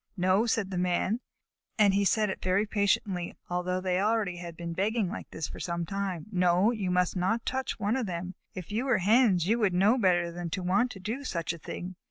"No," 0.17 0.47
said 0.47 0.71
the 0.71 0.79
Man, 0.79 1.19
and 1.77 1.93
he 1.93 2.03
said 2.05 2.31
it 2.31 2.41
very 2.41 2.65
patiently, 2.65 3.35
although 3.51 3.79
they 3.79 3.97
had 3.97 4.03
already 4.05 4.51
been 4.57 4.73
begging 4.73 5.11
like 5.11 5.29
this 5.29 5.47
for 5.47 5.59
some 5.59 5.85
time. 5.85 6.25
"No, 6.31 6.71
you 6.71 6.89
must 6.89 7.15
not 7.15 7.45
touch 7.45 7.79
one 7.79 7.95
of 7.95 8.07
them. 8.07 8.33
If 8.55 8.71
you 8.71 8.85
were 8.85 8.97
Hens, 8.97 9.45
you 9.45 9.59
would 9.59 9.75
know 9.75 9.99
better 9.99 10.31
than 10.31 10.49
to 10.49 10.63
want 10.63 10.89
to 10.93 10.99
do 10.99 11.23
such 11.23 11.53
a 11.53 11.59
thing. 11.59 11.97